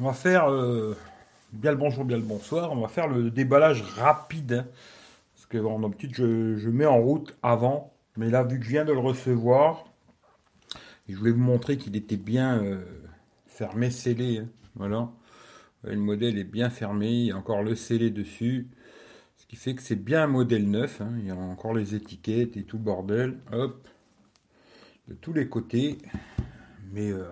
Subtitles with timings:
[0.00, 0.96] on va faire euh,
[1.52, 2.72] bien le bonjour, bien le bonsoir.
[2.72, 4.52] On va faire le déballage rapide.
[4.52, 4.66] hein.
[5.34, 7.92] parce que en d'habitude, je, je mets en route avant.
[8.16, 9.84] Mais là, vu que je viens de le recevoir,
[11.08, 12.80] je voulais vous montrer qu'il était bien euh,
[13.46, 14.38] fermé, scellé.
[14.38, 14.48] hein.
[14.74, 15.10] Voilà.
[15.84, 17.08] Le modèle est bien fermé.
[17.10, 18.68] Il y a encore le scellé dessus.
[19.36, 21.00] Ce qui fait que c'est bien un modèle neuf.
[21.00, 21.12] hein.
[21.18, 23.38] Il y a encore les étiquettes et tout bordel.
[23.52, 23.88] Hop.
[25.08, 25.98] De tous les côtés.
[26.92, 27.24] Mais euh,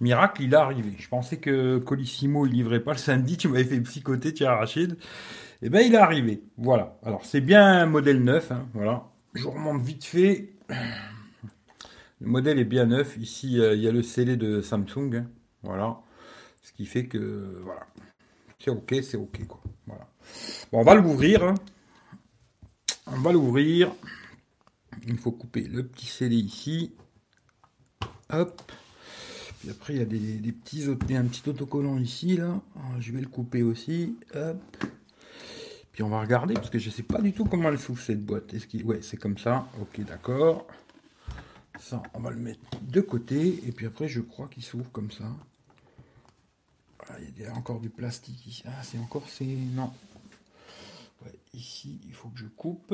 [0.00, 0.94] miracle, il est arrivé.
[0.98, 3.36] Je pensais que Colissimo il livrait pas le samedi.
[3.36, 4.96] Tu m'avais fait psychoter, tiens Rachid.
[5.62, 6.42] Et ben il est arrivé.
[6.58, 6.98] Voilà.
[7.04, 8.52] Alors c'est bien un modèle neuf.
[8.52, 8.66] hein.
[8.74, 9.06] Voilà.
[9.34, 10.52] Je vous remonte vite fait.
[12.20, 13.16] Le modèle est bien neuf.
[13.16, 15.14] Ici euh, il y a le scellé de Samsung.
[15.16, 15.26] hein.
[15.62, 16.00] Voilà.
[16.62, 17.86] Ce qui fait que voilà.
[18.58, 19.40] C'est ok, c'est ok.
[19.86, 20.08] Voilà.
[20.72, 21.44] Bon, on va l'ouvrir.
[21.44, 21.54] hein.
[23.06, 23.92] On va l'ouvrir.
[25.06, 26.94] Il faut couper le petit scellé ici.
[28.30, 28.62] Hop.
[29.70, 32.60] Après, il y a des, des petits auto- un petit autocollant ici, là.
[32.76, 34.16] Alors, Je vais le couper aussi.
[35.92, 38.24] Puis on va regarder, parce que je sais pas du tout comment elle s'ouvre cette
[38.24, 38.52] boîte.
[38.52, 38.84] Est-ce qu'il...
[38.84, 39.68] Ouais, c'est comme ça.
[39.80, 40.66] Ok, d'accord.
[41.78, 43.60] Ça, on va le mettre de côté.
[43.66, 45.24] Et puis après, je crois qu'il s'ouvre comme ça.
[47.08, 48.62] Ah, il y a encore du plastique ici.
[48.66, 49.24] Ah, c'est encore...
[49.28, 49.92] c'est Non.
[51.52, 52.92] Ici, il faut que je coupe.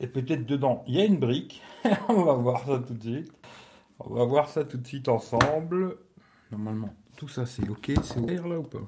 [0.00, 1.62] Et peut-être dedans, il y a une brique.
[2.08, 3.32] On va voir ça tout de suite.
[4.00, 5.96] On va voir ça tout de suite ensemble.
[6.50, 7.92] Normalement, tout ça c'est ok.
[8.02, 8.86] C'est ouvert là ou pas?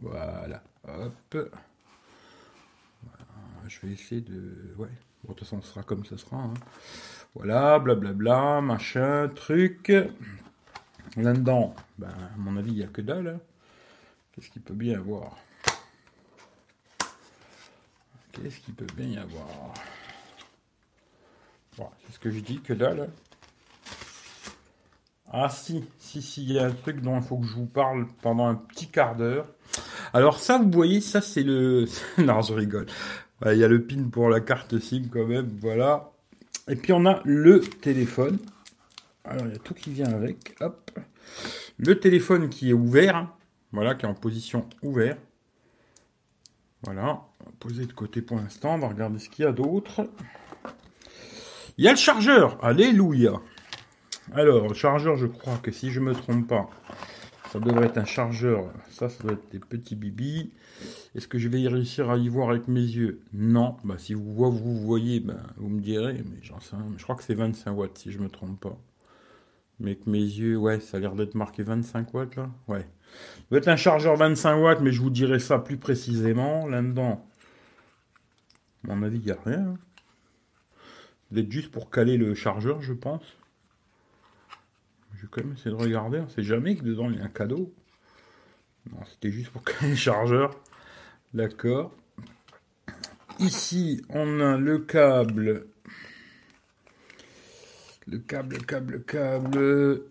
[0.00, 0.62] Voilà.
[0.86, 1.50] Hop.
[3.68, 4.74] Je vais essayer de...
[4.76, 4.88] Ouais.
[5.24, 6.36] Bon, de toute façon, ce sera comme ça sera.
[6.36, 6.54] hein.
[7.34, 9.92] Voilà, blablabla, machin, truc.
[11.16, 13.28] Là-dedans, ben, à mon avis, il n'y a que dalle.
[13.28, 13.40] hein.
[14.32, 15.36] Qu'est-ce qu'il peut bien y avoir?
[18.32, 19.72] Qu'est-ce qu'il peut bien y avoir?
[21.76, 23.08] Voilà, c'est ce que je dis, que dalle.
[25.34, 27.66] Ah si, si, si, il y a un truc dont il faut que je vous
[27.66, 29.46] parle pendant un petit quart d'heure.
[30.12, 31.86] Alors ça, vous voyez, ça c'est le...
[32.18, 32.86] non, je rigole.
[33.46, 36.12] Il y a le pin pour la carte SIM quand même, voilà.
[36.68, 38.38] Et puis on a le téléphone.
[39.24, 40.90] Alors il y a tout qui vient avec, hop.
[41.78, 43.28] Le téléphone qui est ouvert,
[43.72, 45.16] voilà, qui est en position ouvert.
[46.82, 49.52] Voilà, on va poser de côté pour l'instant, on va regarder ce qu'il y a
[49.52, 50.06] d'autre.
[51.78, 53.40] Il y a le chargeur, alléluia.
[54.34, 56.68] Alors, le chargeur, je crois que si je me trompe pas,
[57.50, 58.70] ça devrait être un chargeur.
[58.90, 60.52] Ça, ça doit être des petits bibis.
[61.14, 63.20] Est-ce que je vais y réussir à y voir avec mes yeux?
[63.32, 63.76] Non.
[63.84, 66.76] Bah, si vous, voyez- vous voyez, ben, vous me direz, mais j'en sais.
[66.96, 68.78] Je crois que c'est 25 watts, si je me trompe pas.
[69.80, 72.48] Mais avec mes yeux, ouais, ça a l'air d'être marqué 25 watts, là.
[72.68, 72.80] Ouais.
[72.82, 76.66] Ça doit être un chargeur 25 watts, mais je vous dirai ça plus précisément.
[76.68, 77.26] Là-dedans,
[78.88, 79.74] à mon avis, il n'y a rien.
[81.32, 83.22] Ça doit être juste pour caler le chargeur, je pense.
[85.14, 86.20] Je vais quand même essayer de regarder.
[86.20, 87.72] On sait jamais que dedans il y a un cadeau.
[88.92, 90.50] Non, c'était juste pour caler le chargeur.
[91.32, 91.90] D'accord.
[93.38, 95.68] Ici, on a le câble.
[98.06, 100.02] Le câble, le câble, le câble.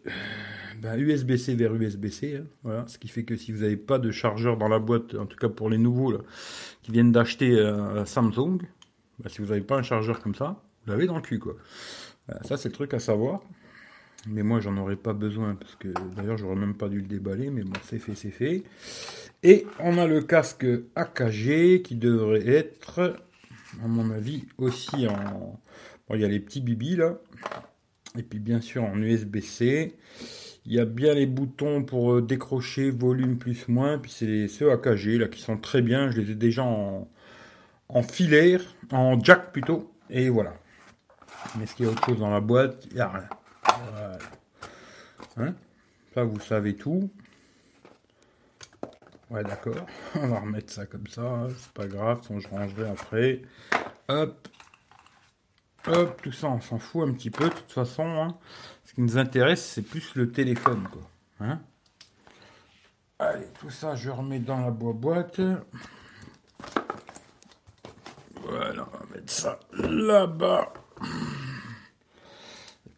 [0.80, 2.38] Ben, USB-C vers USB-C.
[2.38, 2.46] hein.
[2.64, 2.88] Voilà.
[2.88, 5.38] Ce qui fait que si vous n'avez pas de chargeur dans la boîte, en tout
[5.38, 6.20] cas pour les nouveaux là,
[6.82, 8.58] qui viennent d'acheter euh, Samsung,
[9.20, 11.40] ben, si vous n'avez pas un chargeur comme ça, vous l'avez dans le cul.
[11.40, 11.56] Quoi.
[12.44, 13.42] Ça, c'est le truc à savoir.
[14.28, 17.50] Mais moi, j'en aurais pas besoin parce que d'ailleurs, j'aurais même pas dû le déballer.
[17.50, 18.64] Mais bon, c'est fait, c'est fait.
[19.44, 20.66] Et on a le casque
[20.96, 23.16] AKG qui devrait être,
[23.84, 25.60] à mon avis, aussi en.
[26.08, 27.18] Bon, il y a les petits bibis là.
[28.18, 29.96] Et puis, bien sûr, en USB-C.
[30.68, 33.98] Il y a bien les boutons pour euh, décrocher volume plus moins.
[33.98, 36.12] Puis c'est ceux AKG là qui sont très bien.
[36.12, 37.10] Je les ai déjà en,
[37.90, 38.62] en filaire,
[38.92, 39.92] en jack plutôt.
[40.12, 40.61] Et voilà.
[41.56, 43.30] Mais est-ce qu'il y a autre chose dans la boîte Il n'y a rien.
[43.92, 44.18] Voilà.
[45.38, 45.54] Hein?
[46.14, 47.10] Ça, vous savez tout.
[49.30, 49.86] Ouais, d'accord.
[50.16, 51.22] On va remettre ça comme ça.
[51.22, 51.48] hein.
[51.58, 52.20] C'est pas grave.
[52.26, 53.42] sinon je rangerai après.
[54.08, 54.48] Hop.
[55.88, 56.22] Hop.
[56.22, 57.46] Tout ça, on s'en fout un petit peu.
[57.46, 58.38] De toute façon, hein.
[58.86, 60.88] ce qui nous intéresse, c'est plus le téléphone.
[60.92, 61.58] Quoi.
[63.20, 65.40] Allez, tout ça, je remets dans la boîte.
[68.44, 70.74] Voilà, on va mettre ça là-bas.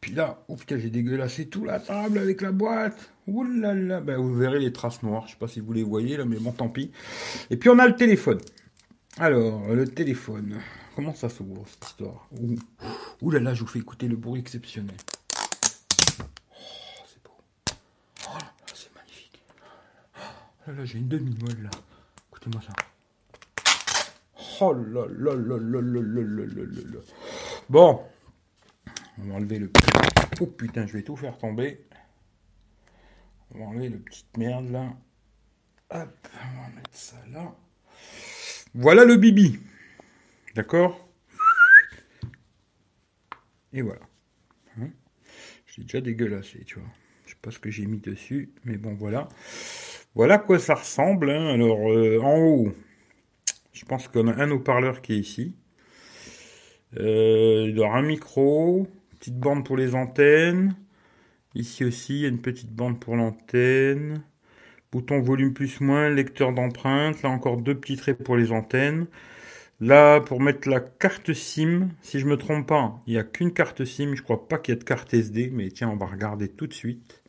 [0.04, 3.10] Puis là, oh putain, j'ai dégueulassé tout la table avec la boîte.
[3.26, 5.24] Ouh là là, ben, vous verrez les traces noires.
[5.28, 6.92] Je sais pas si vous les voyez là, mais bon, tant pis.
[7.50, 8.42] Et puis on a le téléphone.
[9.18, 10.60] Alors, le téléphone.
[10.98, 12.28] Comment ça s'ouvre cette histoire
[13.22, 13.32] Ouh.
[13.32, 14.94] Là là, je vous fais écouter le bruit exceptionnel.
[16.20, 16.26] Oh,
[17.08, 17.32] c'est beau.
[18.28, 18.38] Oh
[18.74, 19.42] c'est magnifique.
[20.18, 20.20] Oh
[20.68, 21.70] là là, j'ai une demi-molle là.
[22.30, 22.74] Écoutez-moi ça.
[24.60, 27.00] Oh là là là là là là là là là.
[27.70, 28.02] Bon.
[29.20, 29.88] On va enlever le petit...
[30.42, 31.86] Oh putain, je vais tout faire tomber.
[33.54, 34.94] On va enlever le petit merde là.
[35.92, 37.56] Hop, on va mettre ça là.
[38.74, 39.60] Voilà le bibi.
[40.56, 41.08] D'accord?
[43.74, 44.02] Et voilà.
[44.80, 44.90] Hein?
[45.68, 46.90] J'ai déjà dégueulassé, tu vois.
[47.26, 49.30] Je sais pas ce que j'ai mis dessus, mais bon, voilà.
[50.16, 51.30] Voilà quoi ça ressemble.
[51.30, 51.54] Hein.
[51.54, 52.74] Alors, euh, en haut,
[53.74, 55.56] je pense qu'on a un haut-parleur qui est ici.
[56.98, 58.88] Euh, il y aura un micro,
[59.24, 60.76] petite bande pour les antennes.
[61.56, 64.22] Ici aussi, il y a une petite bande pour l'antenne.
[64.92, 67.22] Bouton volume plus moins, lecteur d'empreintes.
[67.22, 69.08] Là encore deux petits traits pour les antennes.
[69.80, 73.54] Là, pour mettre la carte SIM, si je me trompe pas, il n'y a qu'une
[73.54, 74.14] carte SIM.
[74.14, 76.68] Je crois pas qu'il y ait de carte SD, mais tiens, on va regarder tout
[76.68, 77.24] de suite.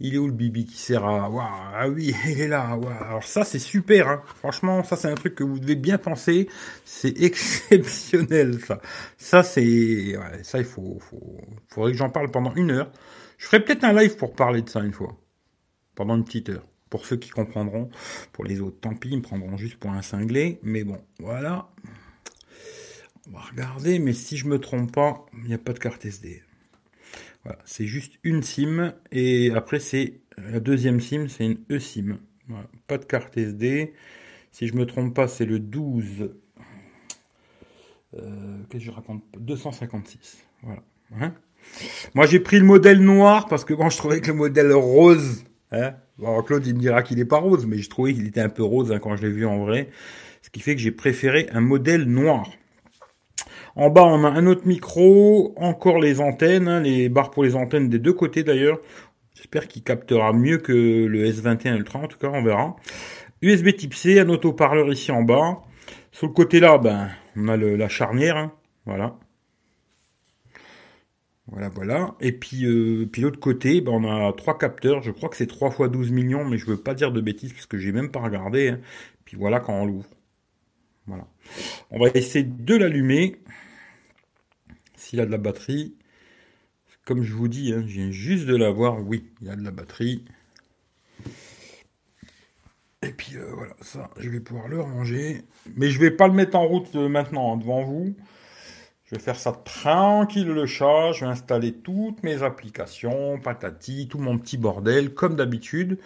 [0.00, 1.30] Il est où le bibi qui sert à...
[1.74, 2.78] ah oui, il est là.
[3.00, 4.08] Alors ça, c'est super.
[4.08, 4.22] Hein.
[4.36, 6.48] Franchement, ça, c'est un truc que vous devez bien penser.
[6.84, 8.80] C'est exceptionnel, ça.
[9.18, 10.16] Ça, c'est...
[10.42, 11.38] ça, il faut, faut...
[11.68, 12.90] faudrait que j'en parle pendant une heure.
[13.38, 15.16] Je ferai peut-être un live pour parler de ça une fois.
[15.94, 16.66] Pendant une petite heure.
[16.88, 17.88] Pour ceux qui comprendront.
[18.32, 20.58] Pour les autres, tant pis, ils me prendront juste pour un cinglé.
[20.62, 21.70] Mais bon, voilà.
[23.28, 23.98] On va regarder.
[23.98, 26.42] Mais si je me trompe pas, il n'y a pas de carte SD.
[27.44, 28.94] Voilà, c'est juste une SIM.
[29.12, 32.18] Et après, c'est la deuxième SIM, c'est une eSIM.
[32.48, 33.92] Voilà, pas de carte SD.
[34.52, 36.30] Si je me trompe pas, c'est le 12.
[38.14, 39.22] Euh, Qu'est-ce que je raconte?
[39.38, 40.44] 256.
[40.62, 40.82] Voilà.
[41.18, 41.34] Hein
[42.14, 45.44] Moi, j'ai pris le modèle noir parce que bon, je trouvais que le modèle rose
[45.72, 45.94] Hein
[46.44, 48.62] Claude, il me dira qu'il n'est pas rose, mais je trouvais qu'il était un peu
[48.62, 49.88] rose hein, quand je l'ai vu en vrai.
[50.42, 52.50] Ce qui fait que j'ai préféré un modèle noir.
[53.76, 57.56] En bas, on a un autre micro, encore les antennes, hein, les barres pour les
[57.56, 58.78] antennes des deux côtés d'ailleurs.
[59.34, 62.76] J'espère qu'il captera mieux que le S21 Ultra, en tout cas, on verra.
[63.42, 65.62] USB type C, un auto-parleur ici en bas.
[66.12, 68.52] Sur le côté là, ben, on a la charnière, hein,
[68.84, 69.16] voilà.
[71.46, 72.14] Voilà, voilà.
[72.20, 75.02] Et puis, euh, puis l'autre côté, ben, on a trois capteurs.
[75.02, 77.52] Je crois que c'est 3 fois 12 millions, mais je veux pas dire de bêtises
[77.52, 78.68] parce que j'ai même pas regardé.
[78.68, 78.80] Hein.
[79.24, 80.08] Puis voilà quand on l'ouvre.
[81.90, 83.36] On va essayer de l'allumer.
[84.96, 85.96] S'il a de la batterie.
[87.04, 89.00] Comme je vous dis, hein, je viens juste de l'avoir.
[89.04, 90.24] Oui, il y a de la batterie.
[93.02, 95.42] Et puis euh, voilà, ça, je vais pouvoir le ranger.
[95.76, 98.14] Mais je vais pas le mettre en route euh, maintenant hein, devant vous.
[99.10, 101.10] Je vais faire ça tranquille le chat.
[101.12, 105.98] Je vais installer toutes mes applications, patati, tout mon petit bordel, comme d'habitude.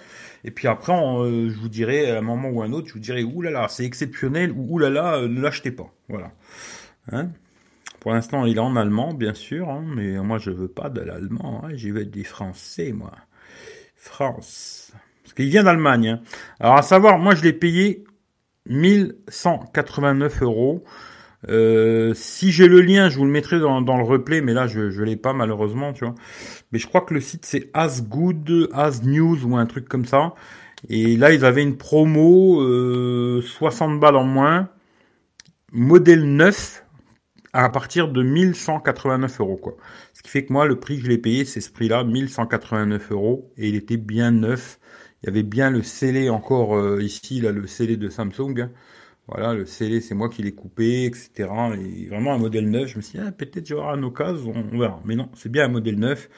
[0.43, 3.01] Et puis après, euh, je vous dirai à un moment ou un autre, je vous
[3.01, 5.93] dirai oulala, c'est exceptionnel ou oulala, euh, ne l'achetez pas.
[6.09, 6.33] Voilà.
[7.13, 7.29] Hein?
[8.01, 11.03] Pour l'instant, il est en allemand, bien sûr, hein, mais moi je veux pas de
[11.03, 11.63] l'allemand.
[11.63, 13.13] Hein, J'y vais du français, moi.
[13.97, 14.93] France.
[15.23, 16.21] Parce qu'il vient d'Allemagne.
[16.59, 18.05] Alors à savoir, moi je l'ai payé
[18.67, 20.83] 1189 euros.
[21.49, 24.81] Euh, si j'ai le lien, je vous le mettrai dans, le replay, mais là, je
[24.81, 26.15] ne l'ai pas malheureusement, tu vois.
[26.73, 30.05] Mais je crois que le site, c'est As Good, As News ou un truc comme
[30.07, 30.35] ça.
[30.89, 32.61] Et là, ils avaient une promo,
[33.41, 34.69] 60 euh, balles en moins,
[35.73, 36.85] modèle 9,
[37.53, 39.77] à partir de 1189 euros, quoi.
[40.13, 43.13] Ce qui fait que moi, le prix que je l'ai payé, c'est ce prix-là, 1189
[43.13, 44.79] euros, et il était bien neuf.
[45.23, 48.69] Il y avait bien le scellé encore euh, ici, là, le scellé de Samsung.
[49.27, 51.49] Voilà, le scellé, c'est moi qui l'ai coupé, etc.
[51.79, 52.89] Et vraiment un modèle neuf.
[52.89, 55.01] Je me suis dit, ah, peut-être j'aurai un occasion, on, verra.
[55.05, 56.29] Mais non, c'est bien un modèle neuf.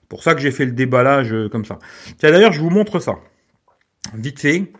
[0.00, 1.78] C'est pour ça que j'ai fait le déballage comme ça.
[2.18, 3.18] Tiens, d'ailleurs, je vous montre ça.
[4.14, 4.72] Vite fait.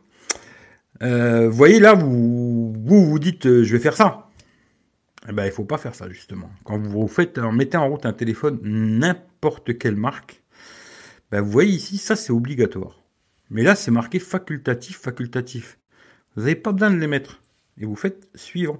[1.02, 4.29] Euh, vous voyez là, vous, vous vous dites, euh, je vais faire ça.
[5.29, 6.50] Eh ben, il faut pas faire ça justement.
[6.64, 10.43] Quand vous faites, mettez en route un téléphone n'importe quelle marque,
[11.31, 13.02] ben, vous voyez ici, ça c'est obligatoire.
[13.50, 15.79] Mais là, c'est marqué facultatif, facultatif.
[16.35, 17.41] Vous n'avez pas besoin de les mettre
[17.80, 18.78] et vous faites suivant.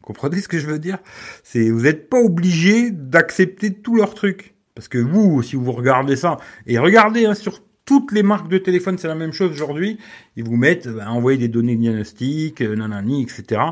[0.00, 0.98] Vous comprenez ce que je veux dire?
[1.42, 4.54] C'est vous n'êtes pas obligé d'accepter tous leurs trucs.
[4.74, 8.58] Parce que vous, si vous regardez ça, et regardez hein, sur toutes les marques de
[8.58, 9.98] téléphone, c'est la même chose aujourd'hui.
[10.36, 13.62] Ils vous mettent ben, envoyer des données de diagnostic, euh, nanani, etc.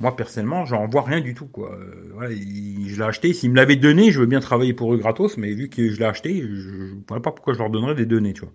[0.00, 1.74] Moi personnellement, j'en vois rien du tout quoi.
[1.74, 2.36] Euh,
[2.86, 3.32] je l'ai acheté.
[3.32, 5.98] S'ils me l'avaient donné, je veux bien travailler pour eux gratos, mais vu que je
[5.98, 8.52] l'ai acheté, je ne vois pas pourquoi je leur donnerais des données, tu vois.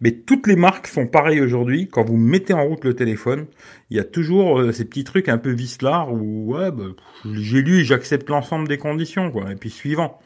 [0.00, 1.88] Mais toutes les marques font pareil aujourd'hui.
[1.88, 3.46] Quand vous mettez en route le téléphone,
[3.90, 6.84] il y a toujours euh, ces petits trucs un peu vislards où ouais, bah,
[7.24, 9.50] j'ai lu et j'accepte l'ensemble des conditions, quoi.
[9.50, 10.20] Et puis suivant.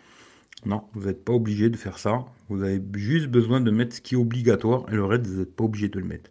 [0.67, 2.25] Non, vous n'êtes pas obligé de faire ça.
[2.49, 5.57] Vous avez juste besoin de mettre ce qui est obligatoire et le reste, vous n'êtes
[5.57, 6.31] pas obligé de le mettre.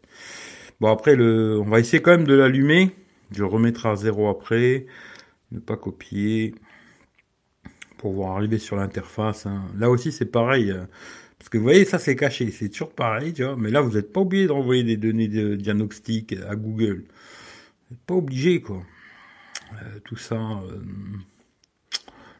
[0.79, 1.60] Bon, après, le...
[1.60, 2.91] on va essayer quand même de l'allumer.
[3.31, 4.86] Je remettrai à zéro après.
[5.51, 6.53] Ne pas copier.
[7.98, 9.48] Pour voir arriver sur l'interface.
[9.48, 9.63] Hein.
[9.77, 10.74] Là aussi, c'est pareil.
[11.41, 13.55] Parce que vous voyez, ça c'est caché, c'est toujours pareil, tu vois.
[13.55, 17.05] Mais là, vous n'êtes pas obligé d'envoyer des données de diagnostic à Google.
[17.89, 18.83] Vous n'êtes pas obligé, quoi.
[19.74, 20.36] Euh, tout ça.
[20.36, 20.83] Euh,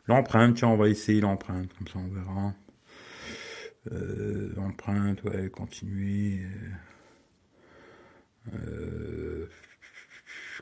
[0.06, 2.54] L'empreinte, tiens, on va essayer l'empreinte, comme ça on verra.
[3.92, 6.42] Euh, empreinte, ouais, continuer.
[8.54, 9.48] Euh,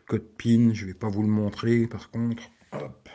[0.08, 2.44] code PIN, je vais pas vous le montrer par contre.
[2.72, 3.10] Hop.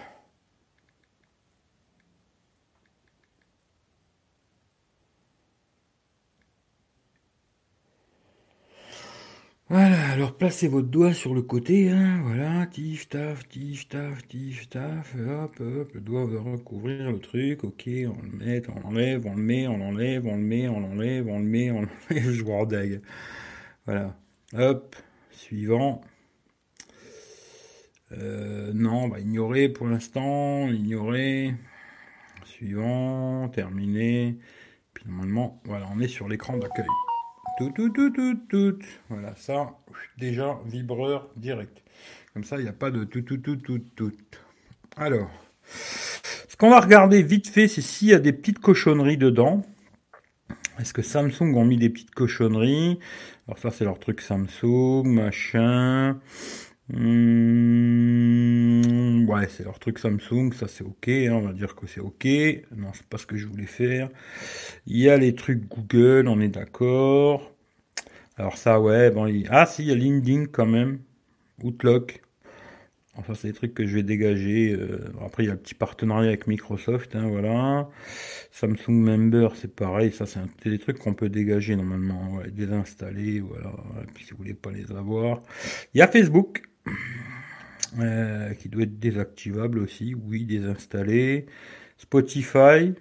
[9.69, 15.15] Voilà, placez votre doigt sur le côté, hein, voilà, tif, taf, tif, taf, tif, taf,
[15.15, 19.35] hop, hop, le doigt va recouvrir le truc, ok, on le met, on l'enlève, on
[19.35, 22.43] le met, on l'enlève, on le met, on l'enlève, on le met, on l'enlève, je
[22.43, 23.01] vois dague.
[23.87, 24.17] Voilà,
[24.55, 24.97] hop,
[25.31, 26.01] suivant.
[28.13, 31.55] Euh, non, on va ignorer pour l'instant, ignorer.
[32.45, 34.39] Suivant, terminé.
[34.95, 36.87] Puis normalement, voilà, on est sur l'écran d'accueil.
[37.57, 38.79] Tout, tout, tout, tout, tout.
[39.09, 39.79] Voilà, ça,
[40.19, 41.83] déjà, vibreur direct.
[42.33, 44.13] Comme ça, il n'y a pas de tout, tout, tout, tout, tout.
[44.97, 45.31] Alors,
[45.65, 49.63] ce qu'on va regarder vite fait, c'est s'il y a des petites cochonneries dedans.
[50.81, 52.99] Est-ce que Samsung ont mis des petites cochonneries?
[53.47, 56.19] Alors ça, c'est leur truc Samsung, machin.
[56.89, 58.75] Hmm,
[59.29, 62.27] ouais, c'est leur truc Samsung, ça c'est ok, hein, on va dire que c'est ok.
[62.77, 64.11] Non, c'est pas ce que je voulais faire.
[64.87, 67.53] Il y a les trucs Google, on est d'accord.
[68.37, 71.01] Alors ça, ouais, bon, ah si, il y a LinkedIn quand même,
[71.63, 72.23] Outlook.
[73.17, 74.73] Enfin, c'est des trucs que je vais dégager.
[74.75, 77.89] Euh, après, il y a le petit partenariat avec Microsoft, hein, voilà.
[78.51, 80.13] Samsung Member, c'est pareil.
[80.13, 83.73] Ça, c'est des trucs qu'on peut dégager normalement, ouais, désinstaller, voilà.
[84.03, 85.41] Et puis, si vous voulez pas les avoir,
[85.95, 86.63] il y a Facebook.
[88.01, 91.47] Euh, qui doit être désactivable aussi, oui, désinstaller.
[91.97, 92.93] Spotify,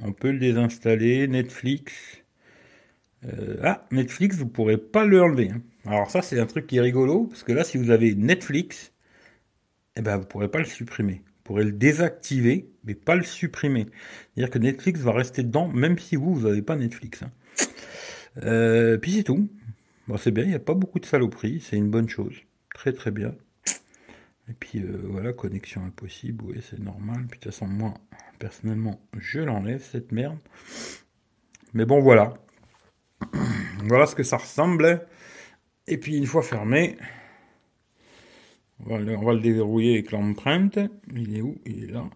[0.00, 1.28] on peut le désinstaller.
[1.28, 1.92] Netflix.
[3.24, 5.50] Euh, ah, Netflix, vous pourrez pas le enlever.
[5.50, 5.62] Hein.
[5.86, 8.92] Alors ça, c'est un truc qui est rigolo, parce que là, si vous avez Netflix,
[9.96, 11.22] eh ben, vous pourrez pas le supprimer.
[11.24, 13.86] Vous pourrez le désactiver, mais pas le supprimer.
[14.34, 17.22] C'est-à-dire que Netflix va rester dedans, même si vous, vous n'avez pas Netflix.
[17.22, 17.30] Hein.
[18.42, 19.48] Euh, puis c'est tout.
[20.08, 22.34] Bon, c'est bien, il n'y a pas beaucoup de saloperies, c'est une bonne chose.
[22.74, 23.34] Très très bien.
[24.48, 27.26] Et puis euh, voilà, connexion impossible, oui, c'est normal.
[27.28, 27.94] Puis de toute façon, moi,
[28.38, 30.38] personnellement, je l'enlève, cette merde.
[31.74, 32.34] Mais bon, voilà.
[33.84, 35.06] voilà ce que ça ressemble.
[35.86, 36.96] Et puis une fois fermé,
[38.80, 40.78] on va le, on va le déverrouiller avec l'empreinte.
[41.14, 41.60] Il est où?
[41.66, 42.08] Il est là.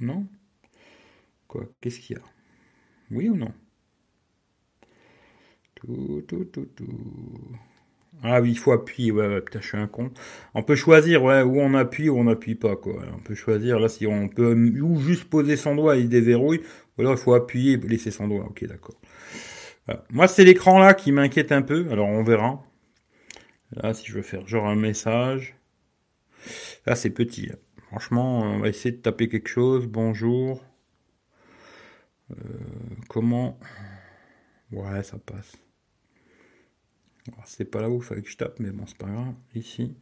[0.00, 0.26] Non?
[1.48, 1.66] Quoi?
[1.80, 2.22] Qu'est-ce qu'il y a?
[3.10, 3.52] Oui ou non?
[5.74, 6.86] Tout, tout, tout, tout.
[8.24, 10.10] Ah oui, il faut appuyer, ouais, putain, je suis un con.
[10.54, 12.74] On peut choisir, ouais, où on appuie ou on n'appuie pas.
[13.14, 16.60] On peut choisir, là, si on peut, ou juste poser son doigt et il déverrouille,
[16.96, 18.44] ou alors il faut appuyer et laisser son doigt.
[18.44, 18.96] Ok, d'accord.
[20.10, 22.64] Moi, c'est l'écran là qui m'inquiète un peu, alors on verra.
[23.72, 25.56] Là, si je veux faire genre un message.
[26.86, 27.48] Là, c'est petit.
[27.52, 27.56] Hein.
[27.88, 29.86] Franchement, on va essayer de taper quelque chose.
[29.86, 30.62] Bonjour.
[32.30, 32.34] Euh,
[33.08, 33.58] comment?
[34.70, 35.56] Ouais, ça passe.
[37.44, 39.34] C'est pas là où il fallait que je tape, mais bon, c'est pas grave.
[39.54, 39.96] Ici.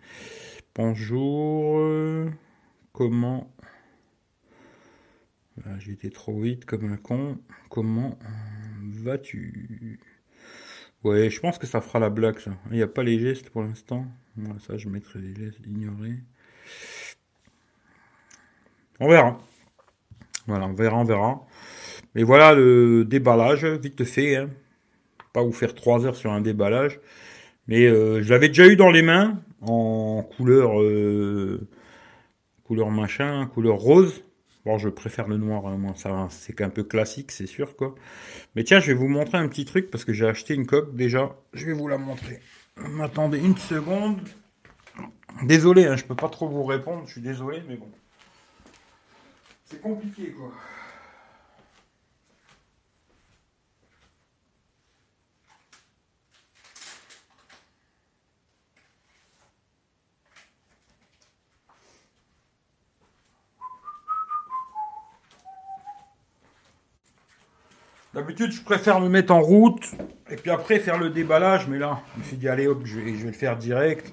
[0.75, 2.31] Bonjour.
[2.93, 3.53] Comment?
[5.79, 7.39] J'ai été trop vite comme un con.
[7.69, 8.19] Comment
[8.83, 10.01] vas-tu?
[11.05, 12.53] Ouais, je pense que ça fera la blague, ça.
[12.71, 14.07] Il n'y a pas les gestes pour l'instant.
[14.67, 16.19] ça, je mettrai les gestes ignorés.
[18.99, 19.39] On verra.
[20.47, 21.47] Voilà, on verra, on verra.
[22.15, 24.37] Mais voilà le déballage, vite fait.
[24.37, 24.51] Hein
[25.33, 27.01] pas vous faire trois heures sur un déballage.
[27.69, 31.69] Mais euh, je l'avais déjà eu dans les mains en couleur euh,
[32.65, 34.25] couleur machin, couleur rose.
[34.65, 37.95] Bon, je préfère le noir, hein, moi, ça, c'est qu'un peu classique, c'est sûr, quoi.
[38.55, 40.95] Mais tiens, je vais vous montrer un petit truc parce que j'ai acheté une coque
[40.95, 41.35] déjà.
[41.55, 42.41] Je vais vous la montrer.
[43.01, 44.21] Attendez une seconde.
[45.45, 47.05] Désolé, hein, je peux pas trop vous répondre.
[47.07, 47.89] Je suis désolé, mais bon,
[49.65, 50.53] c'est compliqué, quoi.
[68.13, 69.95] D'habitude, je préfère me mettre en route
[70.31, 72.99] et puis après faire le déballage, mais là, je me suis dit, allez hop, je
[72.99, 74.13] vais, le faire direct.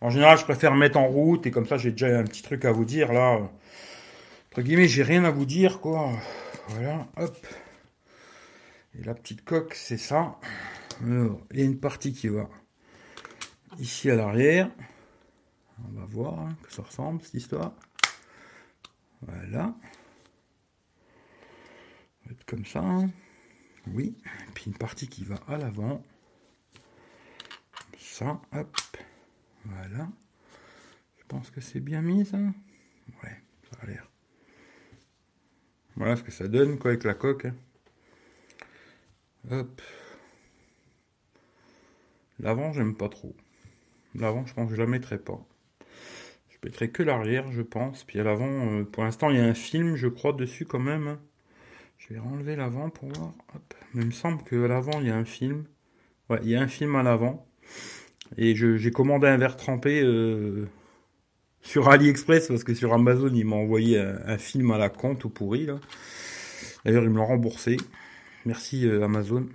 [0.00, 2.42] En général, je préfère me mettre en route et comme ça, j'ai déjà un petit
[2.42, 3.40] truc à vous dire là.
[4.50, 6.10] Entre guillemets, j'ai rien à vous dire, quoi.
[6.68, 7.36] Voilà, hop.
[8.98, 10.38] Et la petite coque, c'est ça.
[11.02, 12.48] il y a une partie qui va
[13.78, 14.70] ici à l'arrière.
[15.86, 17.72] On va voir hein, que ça ressemble, cette histoire.
[19.20, 19.74] Voilà.
[22.46, 22.80] comme ça.
[22.80, 23.10] Hein.
[23.88, 24.16] Oui,
[24.54, 26.02] puis une partie qui va à l'avant.
[27.98, 28.96] Ça, hop,
[29.64, 30.08] voilà.
[31.18, 32.38] Je pense que c'est bien mis ça.
[32.38, 34.08] Ouais, ça a l'air.
[35.96, 37.46] Voilà ce que ça donne quoi avec la coque.
[37.46, 37.54] Hein.
[39.50, 39.82] Hop.
[42.40, 43.34] L'avant, j'aime pas trop.
[44.14, 45.40] L'avant, je pense que je la mettrai pas.
[46.48, 48.04] Je mettrai que l'arrière, je pense.
[48.04, 50.78] Puis à l'avant, euh, pour l'instant, il y a un film, je crois, dessus quand
[50.78, 51.18] même.
[51.98, 53.32] Je vais enlever l'avant pour voir.
[53.94, 55.64] Il me semble qu'à l'avant, il y a un film.
[56.28, 57.46] Ouais, il y a un film à l'avant.
[58.36, 60.66] Et j'ai commandé un verre trempé euh,
[61.60, 65.30] sur AliExpress parce que sur Amazon, il m'a envoyé un, film à la compte ou
[65.30, 65.66] pourri.
[66.84, 67.76] D'ailleurs, il me l'a remboursé.
[68.44, 69.46] Merci euh, Amazon.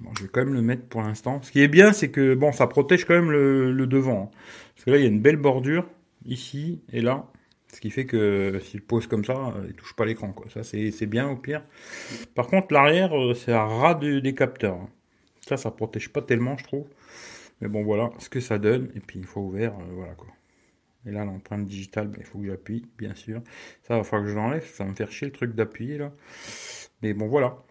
[0.00, 1.42] Bon, je vais quand même le mettre pour l'instant.
[1.42, 4.32] Ce qui est bien, c'est que bon, ça protège quand même le, devant.
[4.32, 4.36] Hein.
[4.74, 5.86] Parce que là, il y a une belle bordure
[6.24, 7.30] ici et là.
[7.72, 10.34] Ce qui fait que s'il pose comme ça, il touche pas l'écran.
[10.52, 11.62] Ça, c'est bien au pire.
[12.34, 14.74] Par contre, l'arrière, euh, c'est à ras des capteurs.
[14.74, 14.88] Hein.
[15.46, 16.86] Ça, ça protège pas tellement, je trouve.
[17.60, 18.90] Mais bon, voilà ce que ça donne.
[18.96, 20.28] Et puis, une fois ouvert, euh, voilà quoi.
[21.06, 23.40] Et là, l'empreinte digitale, ben, il faut que j'appuie, bien sûr.
[23.82, 24.66] Ça, va falloir que je l'enlève.
[24.66, 26.12] Ça va me faire chier le truc d'appuyer là.
[27.02, 27.62] Mais bon, voilà.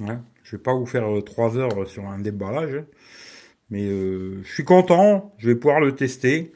[0.00, 0.06] Je
[0.42, 2.74] je vais pas vous faire 3 euh, heures sur un déballage.
[2.74, 2.86] Hein.
[3.70, 5.34] Mais je suis content.
[5.38, 6.52] Je vais pouvoir le tester.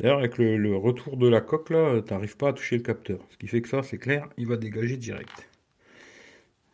[0.00, 3.20] D'ailleurs, avec le, retour de la coque, là, n'arrives pas à toucher le capteur.
[3.28, 5.46] Ce qui fait que ça, c'est clair, il va dégager direct.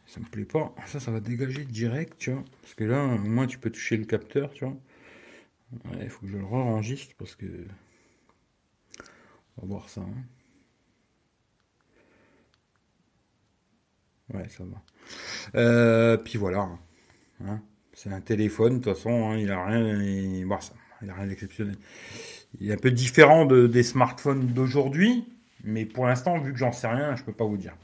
[0.06, 0.72] Ça me plaît pas.
[0.86, 2.44] Ça, ça va dégager direct, tu vois.
[2.62, 4.76] Parce que là, au moins, tu peux toucher le capteur, tu vois.
[6.00, 7.46] Il faut que je le re-enregistre parce que...
[9.56, 10.02] On va voir ça.
[10.02, 10.24] Hein.
[14.34, 14.82] Ouais, ça va.
[15.56, 16.68] Euh, puis voilà.
[17.44, 17.60] Hein.
[17.92, 20.00] C'est un téléphone, de toute façon, hein, il a rien...
[20.00, 20.46] Il...
[20.60, 21.76] ça, il a rien d'exceptionnel
[22.60, 25.24] il est un peu différent des smartphones d'aujourd'hui,
[25.64, 27.74] mais pour l'instant, vu que j'en sais rien, je peux pas vous dire.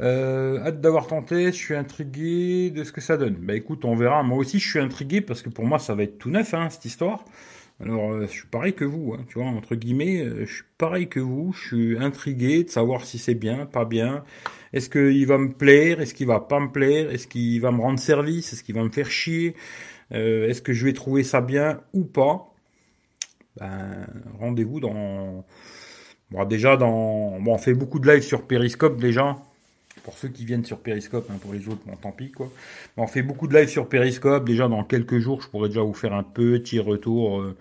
[0.00, 3.34] Euh, hâte d'avoir tenté, je suis intrigué de ce que ça donne.
[3.34, 4.22] Bah écoute, on verra.
[4.22, 6.68] Moi aussi, je suis intrigué parce que pour moi, ça va être tout neuf, hein,
[6.70, 7.24] cette histoire.
[7.80, 10.64] Alors, euh, je suis pareil que vous, hein, tu vois, entre guillemets, euh, je suis
[10.78, 11.52] pareil que vous.
[11.52, 14.24] Je suis intrigué de savoir si c'est bien, pas bien.
[14.72, 16.00] Est-ce qu'il va me plaire?
[16.00, 17.10] Est-ce qu'il va pas me plaire?
[17.10, 18.52] Est-ce qu'il va me rendre service?
[18.52, 19.54] Est-ce qu'il va me faire chier?
[20.10, 22.53] Est-ce que je vais trouver ça bien ou pas?
[23.56, 24.06] Ben,
[24.38, 25.44] rendez-vous dans.
[26.30, 27.40] Bon, déjà, dans.
[27.40, 29.36] Bon, on fait beaucoup de live sur Periscope déjà.
[30.02, 32.50] Pour ceux qui viennent sur Periscope, hein, pour les autres, bon, tant pis quoi.
[32.96, 34.44] on fait beaucoup de live sur Periscope.
[34.44, 37.56] Déjà, dans quelques jours, je pourrais déjà vous faire un petit retour euh,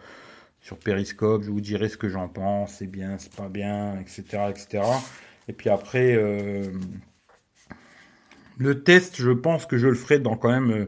[0.62, 1.44] sur Periscope.
[1.44, 4.50] Je vous dirai ce que j'en pense, c'est bien, c'est pas bien, etc.
[4.50, 4.84] etc.
[5.48, 6.66] Et puis après, euh,
[8.58, 10.88] le test, je pense que je le ferai dans quand même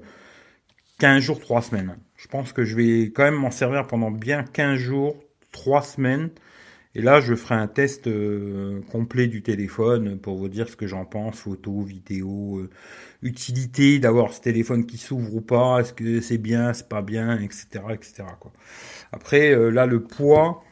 [1.00, 1.96] 15 euh, jours, 3 semaines.
[2.26, 5.16] Je pense que je vais quand même m'en servir pendant bien 15 jours,
[5.52, 6.32] 3 semaines.
[6.96, 10.88] Et là, je ferai un test euh, complet du téléphone pour vous dire ce que
[10.88, 12.70] j'en pense, photo, vidéo, euh,
[13.22, 17.40] utilité d'avoir ce téléphone qui s'ouvre ou pas, est-ce que c'est bien, c'est pas bien,
[17.40, 17.68] etc.
[17.92, 18.24] etc.
[19.12, 20.64] Après, euh, là, le poids,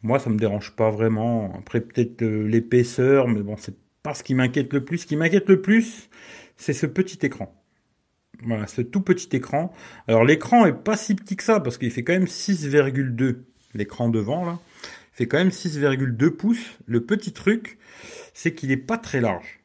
[0.00, 1.54] moi, ça me dérange pas vraiment.
[1.58, 4.98] Après, peut-être l'épaisseur, mais bon, c'est pas ce qui m'inquiète le plus.
[4.98, 6.08] Ce qui m'inquiète le plus,
[6.56, 7.61] c'est ce petit écran.
[8.44, 9.72] Voilà, ce tout petit écran.
[10.08, 13.38] Alors l'écran est pas si petit que ça parce qu'il fait quand même 6,2.
[13.74, 14.58] L'écran devant là,
[15.12, 16.78] fait quand même 6,2 pouces.
[16.86, 17.78] Le petit truc,
[18.34, 19.60] c'est qu'il est pas très large.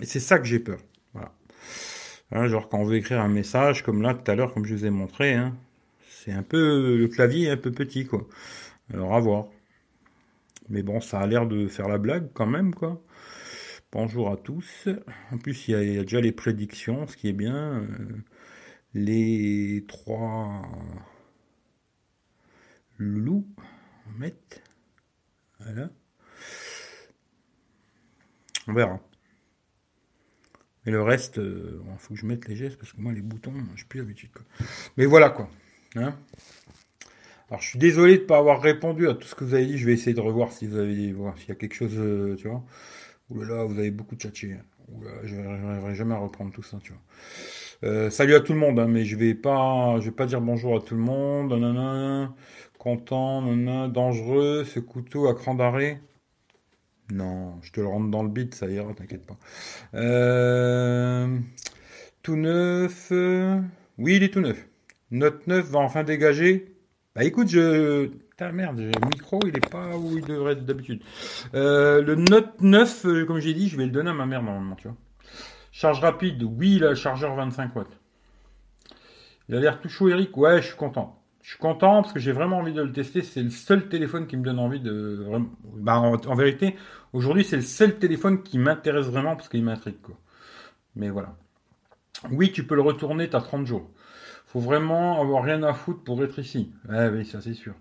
[0.00, 0.78] Et c'est ça que j'ai peur.
[1.14, 1.32] Voilà.
[2.32, 4.74] Hein, genre quand on veut écrire un message comme là tout à l'heure, comme je
[4.74, 5.56] vous ai montré, hein,
[6.10, 8.26] c'est un peu le clavier est un peu petit quoi.
[8.92, 9.46] Alors à voir.
[10.68, 13.00] Mais bon, ça a l'air de faire la blague quand même quoi.
[13.98, 14.90] Bonjour à tous.
[15.32, 17.80] En plus, il y, a, déjà les prédictions, ce qui est bien.
[17.80, 17.86] Euh,
[18.92, 20.60] les trois
[22.98, 23.48] loups,
[24.06, 24.34] on met.
[25.60, 25.88] Voilà.
[28.68, 29.00] On verra.
[30.84, 33.22] Et le reste, il euh, faut que je mette les gestes parce que moi, les
[33.22, 34.28] boutons, je n'ai plus l'habitude.
[34.98, 35.48] Mais voilà quoi.
[35.94, 36.14] Hein.
[37.48, 39.64] Alors, je suis désolé de ne pas avoir répondu à tout ce que vous avez
[39.64, 39.78] dit.
[39.78, 42.36] Je vais essayer de revoir si vous avez, voir s'il y a quelque chose, euh,
[42.36, 42.62] tu vois.
[43.30, 44.56] Là, vous avez beaucoup tchatché.
[45.24, 47.02] Je n'arriverai jamais à reprendre tout ça, tu vois.
[47.84, 50.80] Euh, salut à tout le monde, hein, mais je vais vais pas dire bonjour à
[50.80, 51.50] tout le monde.
[52.78, 56.00] Content, nanana, dangereux, ce couteau à cran d'arrêt.
[57.10, 59.36] Non, je te le rentre dans le bit, ça ira, t'inquiète pas.
[59.94, 61.38] Euh,
[62.22, 63.10] tout neuf.
[63.98, 64.66] Oui, il est tout neuf.
[65.10, 66.75] Note 9 va enfin dégager.
[67.16, 71.02] Bah écoute, je Putain, merde, le micro, il est pas où il devrait être d'habitude.
[71.54, 74.42] Euh, le Note 9, euh, comme j'ai dit, je vais le donner à ma mère
[74.42, 74.96] normalement, tu vois.
[75.72, 77.98] Charge rapide, oui, le chargeur 25 watts.
[79.48, 80.36] Il a l'air tout chaud, Eric.
[80.36, 81.22] Ouais, je suis content.
[81.40, 83.22] Je suis content parce que j'ai vraiment envie de le tester.
[83.22, 85.26] C'est le seul téléphone qui me donne envie de.
[85.76, 86.76] Bah, en, vérité,
[87.14, 90.18] aujourd'hui, c'est le seul téléphone qui m'intéresse vraiment parce qu'il m'intrigue, quoi.
[90.94, 91.34] Mais voilà.
[92.30, 93.90] Oui, tu peux le retourner, tu as 30 jours
[94.56, 96.72] Faut vraiment avoir rien à foutre pour être ici.
[96.88, 97.74] Ah oui, ça c'est sûr.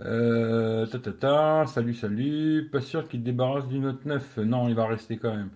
[0.00, 2.66] Euh, ta, ta, ta, salut, salut.
[2.72, 4.38] Pas sûr qu'il débarrasse du Note 9.
[4.38, 5.50] Non, il va rester quand même.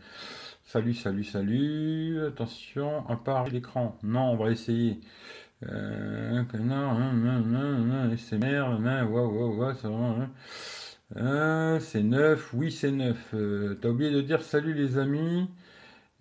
[0.62, 2.20] Salut, salut, salut.
[2.26, 3.96] Attention, un part l'écran.
[4.02, 5.00] Non, on va essayer.
[5.66, 6.44] Euh.
[11.16, 13.30] Euh, c'est neuf, oui, c'est neuf.
[13.32, 15.48] Euh, T'as oublié de dire salut les amis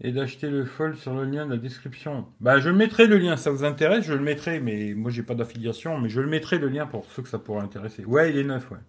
[0.04, 2.26] et d'acheter le fold sur le lien de la description.
[2.40, 5.36] Bah, je mettrai le lien, ça vous intéresse, je le mettrai, mais moi j'ai pas
[5.36, 8.04] d'affiliation, mais je le mettrai le lien pour ceux que ça pourrait intéresser.
[8.06, 8.80] Ouais, il est neuf, ouais.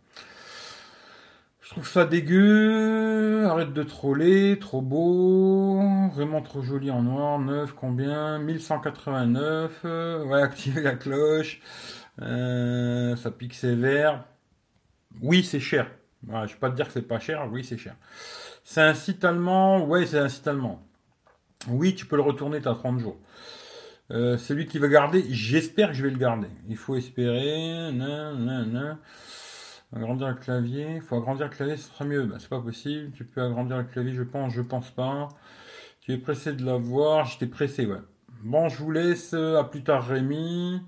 [1.60, 5.80] Je trouve ça dégueu, arrête de troller, trop beau,
[6.14, 8.38] vraiment trop joli en noir, neuf, combien?
[8.38, 11.60] 1189, euh, ouais, activer la cloche,
[12.22, 14.24] euh, ça pique sévère.
[15.20, 15.90] Oui, c'est cher.
[16.26, 17.96] Je vais pas te dire que c'est pas cher, oui, c'est cher.
[18.64, 20.82] C'est un site allemand, ouais, c'est un site allemand.
[21.68, 23.16] Oui, tu peux le retourner, tu as 30 jours.
[24.10, 26.48] Euh, celui qui va garder, j'espère que je vais le garder.
[26.68, 27.90] Il faut espérer.
[29.94, 30.86] Agrandir le clavier.
[30.96, 32.24] Il faut agrandir le clavier, ce sera mieux.
[32.24, 33.12] Ben, c'est pas possible.
[33.12, 34.52] Tu peux agrandir le clavier, je pense.
[34.52, 35.28] Je pense pas.
[36.00, 37.26] Tu es pressé de l'avoir.
[37.26, 38.00] J'étais pressé, ouais.
[38.42, 39.34] Bon, je vous laisse.
[39.34, 40.80] À plus tard, Rémi.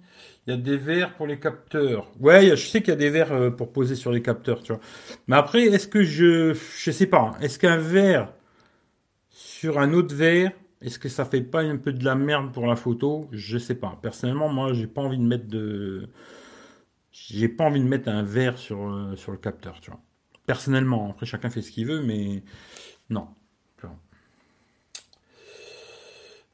[0.47, 2.11] Il y a des verres pour les capteurs.
[2.21, 4.61] Ouais, je sais qu'il y a des verres euh, pour poser sur les capteurs.
[5.29, 6.53] Mais après, est-ce que je.
[6.53, 7.21] Je sais pas.
[7.21, 7.41] Hein.
[7.41, 8.33] Est-ce qu'un verre
[9.31, 10.53] sur un autre verre
[10.85, 13.29] est-ce que ça fait pas un peu de la merde pour la photo?
[13.33, 13.99] Je sais pas.
[14.03, 16.11] Personnellement, moi, j'ai pas envie de mettre de,
[17.13, 20.01] j'ai pas envie de mettre un verre sur euh, le capteur, tu vois.
[20.47, 22.43] Personnellement, après chacun fait ce qu'il veut, mais
[23.11, 23.29] non.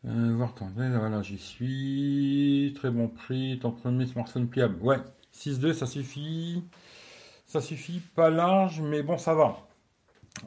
[0.07, 2.73] Euh, voilà, j'y suis.
[2.77, 4.77] Très bon prix, ton premier smartphone pliable.
[4.83, 4.99] Ouais,
[5.35, 6.65] 6.2, ça suffit.
[7.47, 9.59] Ça suffit, pas large, mais bon, ça va.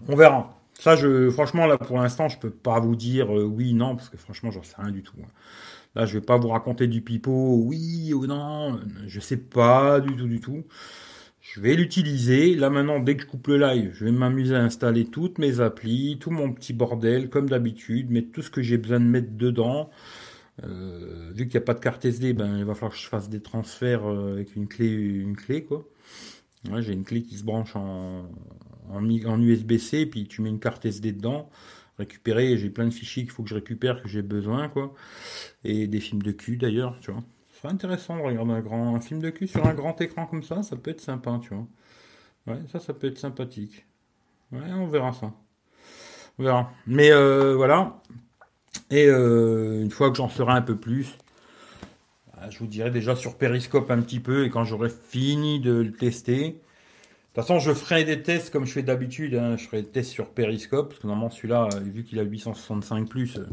[0.08, 0.56] On verra.
[0.80, 4.10] Ça, je, franchement, là, pour l'instant, je peux pas vous dire euh, oui, non, parce
[4.10, 5.18] que franchement, j'en sais rien du tout.
[5.22, 5.30] Hein.
[5.96, 10.16] Là, je vais pas vous raconter du pipeau, oui ou non, je sais pas du
[10.16, 10.64] tout, du tout.
[11.42, 12.56] Je vais l'utiliser.
[12.56, 15.60] Là, maintenant, dès que je coupe le live, je vais m'amuser à installer toutes mes
[15.60, 19.32] applis, tout mon petit bordel, comme d'habitude, mettre tout ce que j'ai besoin de mettre
[19.34, 19.92] dedans.
[20.64, 23.08] Euh, vu qu'il n'y a pas de carte SD, ben, il va falloir que je
[23.08, 25.86] fasse des transferts euh, avec une clé, une clé, quoi.
[26.80, 28.30] j'ai une clé qui se branche en,
[28.92, 31.50] en, USB-C, puis tu mets une carte SD dedans,
[31.98, 34.94] récupérer, j'ai plein de fichiers qu'il faut que je récupère, que j'ai besoin, quoi.
[35.64, 37.24] Et des films de cul d'ailleurs, tu vois.
[37.62, 40.64] C'est intéressant de regarder un, grand, film de cul sur un grand écran comme ça,
[40.64, 41.68] ça peut être sympa, tu vois.
[42.48, 43.86] Ouais, ça, ça peut être sympathique.
[44.52, 45.32] Ouais, on verra ça.
[46.38, 46.72] On verra.
[46.88, 48.02] Mais euh, voilà.
[48.90, 51.18] Et euh, une fois que j'en serai un peu plus,
[52.34, 55.72] bah, je vous dirai déjà sur Periscope un petit peu, et quand j'aurai fini de
[55.74, 56.62] le tester,
[57.34, 59.34] de toute façon, je ferai des tests comme je fais d'habitude.
[59.34, 59.58] Hein.
[59.58, 63.10] Je ferai des tests sur Periscope, parce que normalement, celui-là, euh, vu qu'il a 865,
[63.10, 63.48] plus, euh,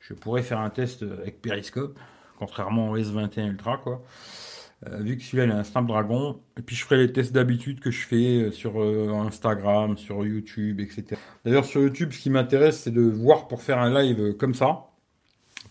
[0.00, 1.98] je pourrais faire un test avec Periscope,
[2.38, 4.02] contrairement au S21 Ultra, quoi.
[4.86, 6.40] Euh, vu que celui-là, il a un Snapdragon.
[6.58, 11.20] Et puis, je ferai les tests d'habitude que je fais sur Instagram, sur YouTube, etc.
[11.44, 14.86] D'ailleurs, sur YouTube, ce qui m'intéresse, c'est de voir pour faire un live comme ça,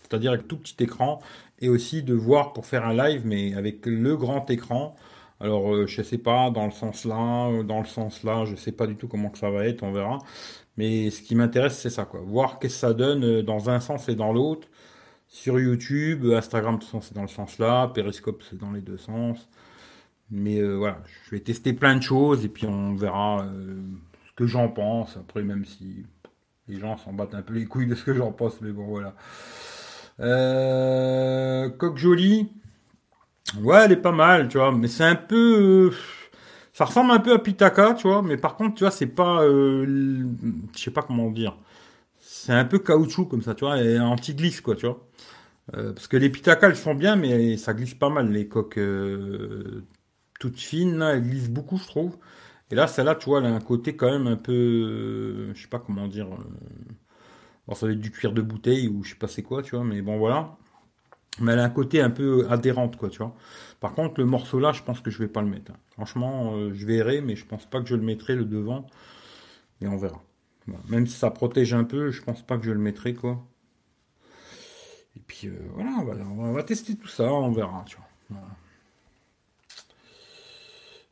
[0.02, 1.18] c'est-à-dire avec tout petit écran,
[1.58, 4.94] et aussi de voir pour faire un live, mais avec le grand écran
[5.42, 8.54] alors, euh, je sais pas, dans le sens là, euh, dans le sens là, je
[8.54, 10.18] sais pas du tout comment que ça va être, on verra.
[10.76, 12.20] Mais ce qui m'intéresse, c'est ça, quoi.
[12.20, 14.68] Voir qu'est-ce que ça donne euh, dans un sens et dans l'autre.
[15.26, 19.48] Sur YouTube, Instagram, c'est dans le sens là, Periscope, c'est dans les deux sens.
[20.30, 23.46] Mais voilà, je vais tester plein de choses et puis on verra
[24.26, 25.16] ce que j'en pense.
[25.16, 26.04] Après, même si
[26.68, 28.86] les gens s'en battent un peu les couilles de ce que j'en pense, mais bon,
[28.86, 29.14] voilà.
[31.78, 32.50] Coq Jolie.
[33.60, 35.90] Ouais, elle est pas mal, tu vois, mais c'est un peu...
[35.90, 35.96] Euh,
[36.72, 39.42] ça ressemble un peu à Pitaka, tu vois, mais par contre, tu vois, c'est pas...
[39.44, 40.24] Euh,
[40.74, 41.56] je sais pas comment dire.
[42.20, 45.06] C'est un peu caoutchouc comme ça, tu vois, et anti-glisse, quoi, tu vois.
[45.76, 48.80] Euh, parce que les Pitaka, elles sont bien, mais ça glisse pas mal, les coques
[50.40, 52.16] toutes fines, elles glissent beaucoup, je trouve.
[52.70, 55.52] Et là, celle-là, tu vois, elle a un côté quand même un peu...
[55.54, 56.28] je sais pas comment dire...
[57.66, 59.76] Bon, ça va être du cuir de bouteille ou je sais pas c'est quoi, tu
[59.76, 60.56] vois, mais bon, voilà
[61.40, 63.34] mais elle a un côté un peu adhérente, quoi, tu vois.
[63.80, 65.72] Par contre, le morceau là, je pense que je vais pas le mettre.
[65.72, 65.76] Hein.
[65.90, 68.86] Franchement, euh, je verrai, mais je pense pas que je le mettrai le devant.
[69.80, 70.22] Et on verra.
[70.88, 73.44] Même si ça protège un peu, je pense pas que je le mettrai, quoi.
[75.16, 75.96] Et puis euh, voilà,
[76.38, 77.96] on va, tester tout ça, on verra, tu
[78.28, 78.40] vois.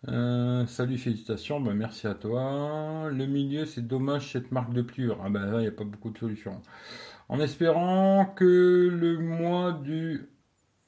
[0.09, 3.11] Euh, salut, félicitations, bah, merci à toi.
[3.11, 5.19] Le milieu, c'est dommage cette marque de pliure.
[5.23, 6.63] Ah ben là, il n'y a pas beaucoup de solutions
[7.31, 10.29] en espérant que le mois du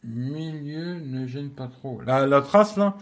[0.03, 2.01] milieu ne gêne pas trop.
[2.05, 2.97] La, trace là,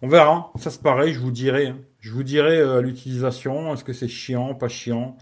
[0.00, 0.50] on verra.
[0.56, 1.68] Ça c'est pareil, je vous dirai.
[1.68, 1.78] Hein.
[2.00, 5.18] Je vous dirai euh, à l'utilisation, est-ce que c'est chiant, pas chiant.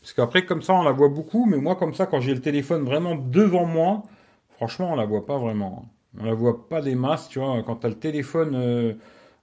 [0.00, 2.40] Parce qu'après comme ça on la voit beaucoup, mais moi comme ça quand j'ai le
[2.40, 4.04] téléphone vraiment devant moi,
[4.50, 5.86] franchement on la voit pas vraiment.
[6.20, 7.60] On la voit pas des masses, tu vois.
[7.64, 8.94] Quand tu as le téléphone euh,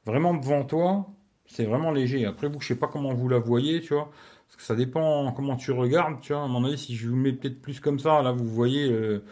[0.06, 1.08] vraiment devant toi,
[1.46, 2.26] c'est vraiment léger.
[2.26, 4.10] Après, vous, je sais pas comment vous la voyez, tu vois.
[4.48, 6.44] Parce que ça dépend comment tu regardes, tu vois.
[6.44, 8.90] À mon avis, si je vous mets peut-être plus comme ça, là, vous voyez.
[8.92, 9.24] euh,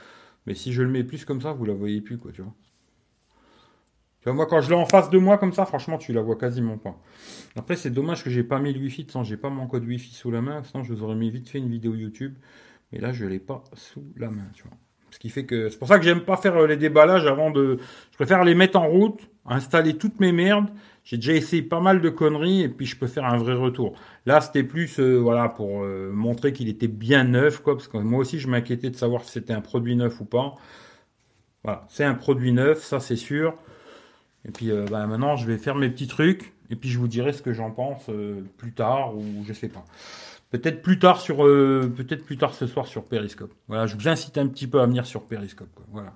[0.46, 2.54] mais si je le mets plus comme ça, vous la voyez plus, quoi, tu vois.
[4.24, 6.38] Tu moi, quand je l'ai en face de moi comme ça, franchement, tu la vois
[6.38, 6.98] quasiment pas.
[7.58, 10.14] Après, c'est dommage que j'ai pas mis le Wi-Fi, sans j'ai pas mon code Wi-Fi
[10.14, 12.36] sous la main, sinon je vous aurais mis vite fait une vidéo YouTube.
[12.92, 14.78] Mais là, je l'ai pas sous la main, tu vois.
[15.14, 17.52] Ce qui fait que c'est pour ça que j'aime pas faire euh, les déballages avant
[17.52, 17.78] de.
[18.12, 20.70] Je préfère les mettre en route, installer toutes mes merdes.
[21.04, 23.94] J'ai déjà essayé pas mal de conneries et puis je peux faire un vrai retour.
[24.26, 27.98] Là, c'était plus euh, voilà pour euh, montrer qu'il était bien neuf, quoi, parce que
[27.98, 30.56] moi aussi je m'inquiétais de savoir si c'était un produit neuf ou pas.
[31.64, 33.54] Voilà, c'est un produit neuf, ça c'est sûr.
[34.46, 37.34] Et puis bah, maintenant, je vais faire mes petits trucs et puis je vous dirai
[37.34, 38.10] ce que j'en pense
[38.58, 39.86] plus tard ou je sais pas.
[40.54, 43.52] Peut-être plus tard sur, euh, peut-être plus tard ce soir sur Periscope.
[43.68, 45.80] Voilà, je vous incite un petit peu à venir sur Periscope.
[45.92, 46.14] Voilà.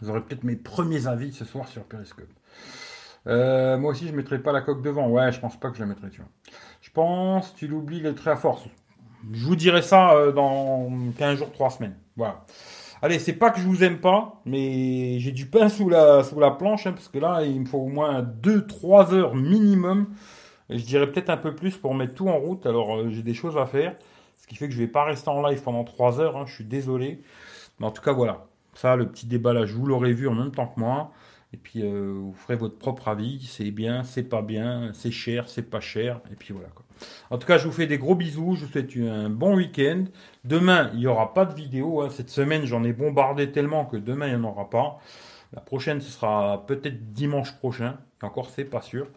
[0.00, 2.26] Vous aurez peut-être mes premiers avis ce soir sur Periscope.
[3.28, 5.08] Euh, moi aussi, je mettrai pas la coque devant.
[5.08, 6.30] Ouais, je pense pas que je la mettrai, tu vois.
[6.80, 8.64] Je pense, tu l'oublies, le trait à force.
[9.32, 11.94] Je vous dirai ça euh, dans 15 jours, 3 semaines.
[12.16, 12.44] Voilà.
[13.02, 16.40] Allez, c'est pas que je vous aime pas, mais j'ai du pain sous la, sous
[16.40, 20.08] la planche, hein, parce que là, il me faut au moins 2-3 heures minimum.
[20.70, 22.66] Je dirais peut-être un peu plus pour mettre tout en route.
[22.66, 23.96] Alors, euh, j'ai des choses à faire.
[24.36, 26.36] Ce qui fait que je vais pas rester en live pendant 3 heures.
[26.36, 27.20] hein, je suis désolé.
[27.80, 28.46] Mais en tout cas, voilà.
[28.74, 31.12] Ça, le petit déballage, vous l'aurez vu en même temps que moi.
[31.52, 33.44] Et puis, euh, vous ferez votre propre avis.
[33.46, 36.20] C'est bien, c'est pas bien, c'est cher, c'est pas cher.
[36.32, 36.68] Et puis voilà.
[36.74, 36.84] Quoi.
[37.30, 38.54] En tout cas, je vous fais des gros bisous.
[38.56, 40.04] Je vous souhaite un bon week-end.
[40.44, 42.00] Demain, il n'y aura pas de vidéo.
[42.02, 42.08] hein.
[42.10, 44.98] Cette semaine, j'en ai bombardé tellement que demain, il n'y en aura pas.
[45.52, 47.98] La prochaine, ce sera peut-être dimanche prochain.
[48.22, 49.08] Encore, c'est pas sûr.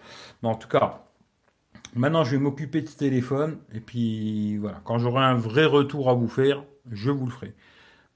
[0.43, 1.04] Mais en tout cas,
[1.95, 3.60] maintenant, je vais m'occuper de ce téléphone.
[3.73, 7.55] Et puis voilà, quand j'aurai un vrai retour à vous faire, je vous le ferai.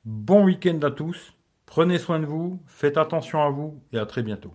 [0.06, 1.34] Bon week-end à tous.
[1.66, 2.62] Prenez soin de vous.
[2.68, 3.82] Faites attention à vous.
[3.94, 4.54] Et à très bientôt.